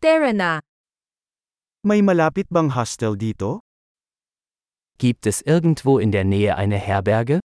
Tara 0.00 0.32
na. 0.32 0.64
May 1.84 2.00
malapit 2.00 2.48
bang 2.48 2.72
hostel 2.72 3.20
dito? 3.20 3.60
Gibt 4.96 5.28
es 5.28 5.44
irgendwo 5.44 6.00
in 6.00 6.08
der 6.08 6.24
Nähe 6.24 6.56
eine 6.56 6.80
Herberge? 6.80 7.44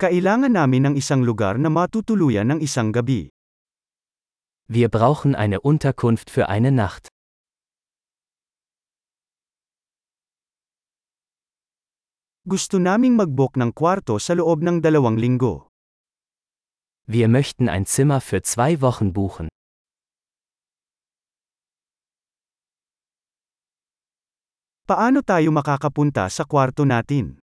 Kailangan 0.00 0.56
namin 0.56 0.88
ng 0.88 0.94
isang 0.96 1.20
lugar 1.20 1.60
na 1.60 1.68
matutuluyan 1.68 2.56
ng 2.56 2.64
isang 2.64 2.88
gabi. 2.88 3.28
Wir 4.72 4.88
brauchen 4.88 5.36
eine 5.36 5.60
Unterkunft 5.60 6.32
für 6.32 6.48
eine 6.48 6.72
Nacht. 6.72 7.12
Gusto 12.48 12.80
naming 12.80 13.12
mag-book 13.12 13.60
ng 13.60 13.76
kwarto 13.76 14.16
sa 14.16 14.32
loob 14.32 14.64
ng 14.64 14.80
dalawang 14.80 15.20
linggo. 15.20 15.69
Wir 17.10 17.26
möchten 17.26 17.68
ein 17.68 17.86
Zimmer 17.86 18.20
für 18.20 18.40
zwei 18.42 18.80
Wochen 18.80 19.12
buchen. 19.12 19.48
Paano 24.86 25.18
tayo 25.26 25.50
makakapunta 25.50 26.30
sa 26.30 26.46
kwarto 26.46 26.86
natin? 26.86 27.42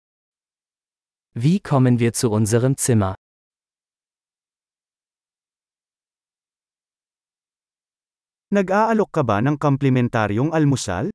Wie 1.34 1.58
kommen 1.58 1.98
wir 1.98 2.14
zu 2.14 2.30
unserem 2.30 2.78
Zimmer? 2.78 3.18
Nag-aalok 8.54 9.10
ka 9.10 9.26
ba 9.26 9.42
ng 9.42 9.58
komplementaryong 9.58 10.54
almusal? 10.54 11.10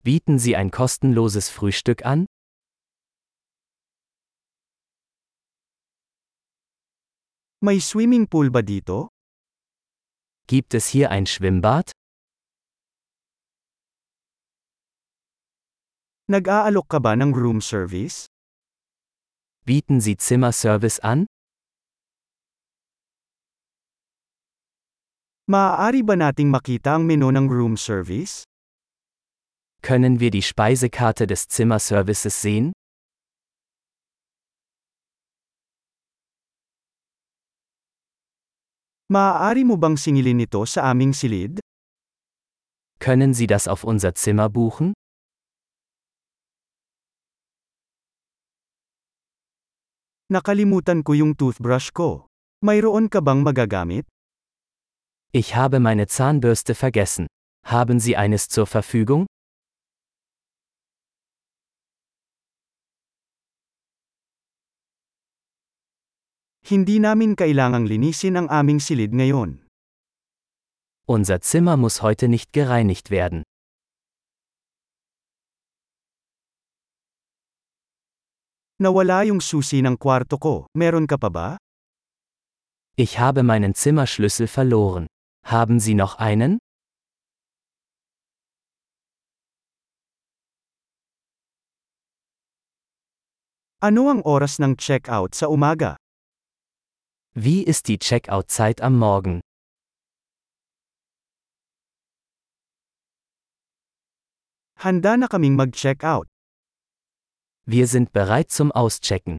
Bieten 0.00 0.40
Sie 0.40 0.56
ein 0.56 0.72
kostenloses 0.72 1.52
Frühstück 1.52 2.00
an? 2.00 2.24
May 7.62 7.76
swimming 7.76 8.24
pool 8.24 8.48
ba 8.48 8.64
dito? 8.64 9.12
Gibt 10.48 10.72
es 10.72 10.96
hier 10.96 11.12
ein 11.12 11.28
Schwimmbad? 11.28 11.92
Nag-aalok 16.32 16.88
ka 16.88 17.04
ba 17.04 17.12
ng 17.20 17.36
room 17.36 17.60
service? 17.60 18.32
Bieten 19.68 20.00
Sie 20.00 20.16
Zimmerservice 20.16 21.04
an? 21.04 21.28
Maaari 25.44 26.00
ba 26.00 26.16
nating 26.16 26.48
makita 26.48 26.96
ang 26.96 27.04
menu 27.04 27.28
ng 27.28 27.44
room 27.44 27.76
service? 27.76 28.48
Können 29.84 30.16
wir 30.16 30.32
die 30.32 30.40
Speisekarte 30.40 31.28
des 31.28 31.44
Zimmerservices 31.44 32.40
sehen? 32.40 32.72
Maaari 39.10 39.66
mo 39.66 39.74
bang 39.74 39.98
singilin 39.98 40.38
ito 40.38 40.62
sa 40.70 40.86
aming 40.86 41.10
silid? 41.10 41.58
Können 43.02 43.34
Sie 43.34 43.50
das 43.50 43.66
auf 43.66 43.82
unser 43.82 44.14
Zimmer 44.14 44.46
buchen? 44.46 44.94
Nakalimutan 50.30 51.02
ko 51.02 51.18
yung 51.18 51.34
toothbrush 51.34 51.90
ko. 51.90 52.30
Mayroon 52.62 53.10
ka 53.10 53.18
bang 53.18 53.42
magagamit? 53.42 54.06
Ich 55.34 55.58
habe 55.58 55.82
meine 55.82 56.06
Zahnbürste 56.06 56.78
vergessen. 56.78 57.26
Haben 57.66 57.98
Sie 57.98 58.14
eines 58.14 58.46
zur 58.46 58.70
Verfügung? 58.70 59.26
Hindi 66.70 67.02
namin 67.02 67.34
kailangang 67.34 67.90
linisin 67.90 68.38
ang 68.38 68.46
aming 68.46 68.78
silid 68.78 69.10
ngayon. 69.10 69.58
Unser 71.02 71.42
Zimmer 71.42 71.74
muss 71.74 71.98
heute 71.98 72.30
nicht 72.30 72.54
gereinigt 72.54 73.10
werden. 73.10 73.42
Nawala 78.78 79.26
yung 79.26 79.42
susi 79.42 79.82
ng 79.82 79.98
kwarto 79.98 80.38
ko. 80.38 80.70
Meron 80.78 81.10
ka 81.10 81.18
pa 81.18 81.26
ba? 81.26 81.48
Ich 82.94 83.18
habe 83.18 83.42
meinen 83.42 83.74
Zimmerschlüssel 83.74 84.46
verloren. 84.46 85.10
Haben 85.42 85.82
Sie 85.82 85.98
noch 85.98 86.22
einen? 86.22 86.62
Ano 93.82 94.06
ang 94.06 94.22
oras 94.22 94.62
ng 94.62 94.78
check-out 94.78 95.34
sa 95.34 95.50
umaga? 95.50 95.98
Wie 97.34 97.62
ist 97.62 97.86
die 97.86 97.96
Checkout-Zeit 97.96 98.80
am 98.80 98.98
Morgen? 98.98 99.40
Handa 104.76 105.16
na 105.16 105.28
kaming 105.28 105.54
mag-check-out. 105.54 106.26
Wir 107.66 107.86
sind 107.86 108.12
bereit 108.12 108.50
zum 108.50 108.72
Auschecken. 108.72 109.38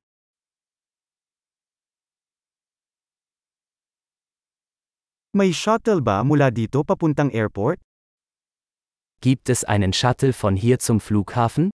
May 5.34 5.52
shuttle 5.52 6.00
ba 6.02 6.24
mula 6.24 6.50
dito 6.50 6.86
papuntang 6.86 7.30
airport? 7.32 7.82
Gibt 9.20 9.50
es 9.50 9.66
einen 9.66 9.92
Shuttle 9.92 10.32
von 10.32 10.56
hier 10.56 10.80
zum 10.80 11.02
Flughafen? 11.02 11.72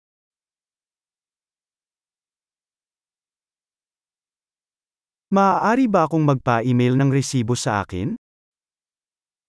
Maaari 5.35 5.91
ba 5.91 6.07
akong 6.07 6.23
magpa-email 6.23 6.95
ng 6.95 7.11
resibo 7.11 7.59
sa 7.59 7.83
akin? 7.83 8.15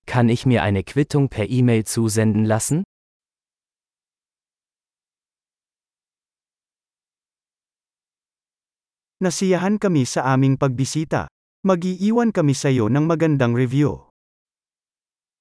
Kann 0.03 0.27
ich 0.27 0.43
mir 0.43 0.67
eine 0.67 0.83
Quittung 0.83 1.31
per 1.31 1.47
E-Mail 1.47 1.87
zusenden 1.87 2.43
lassen? 2.43 2.83
Nasiyahan 9.23 9.79
kami 9.79 10.03
sa 10.11 10.27
aming 10.35 10.59
pagbisita. 10.59 11.31
Mag-iiwan 11.63 12.35
kami 12.35 12.59
sa 12.59 12.67
iyo 12.67 12.91
ng 12.91 13.07
magandang 13.07 13.55
review. 13.55 14.11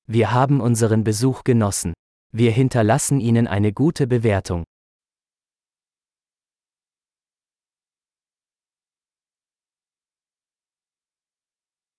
Wir 0.06 0.30
haben 0.30 0.62
unseren 0.62 1.02
Besuch 1.02 1.42
genossen. 1.42 1.98
Wir 2.30 2.54
hinterlassen 2.54 3.18
Ihnen 3.18 3.50
eine 3.50 3.74
gute 3.74 4.06
Bewertung. 4.06 4.62